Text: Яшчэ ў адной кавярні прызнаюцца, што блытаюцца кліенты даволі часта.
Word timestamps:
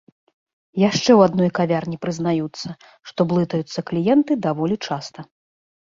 Яшчэ 0.83 1.01
ў 1.15 1.19
адной 1.29 1.49
кавярні 1.59 2.01
прызнаюцца, 2.07 2.67
што 3.13 3.21
блытаюцца 3.35 3.79
кліенты 3.95 4.33
даволі 4.51 4.75
часта. 4.93 5.19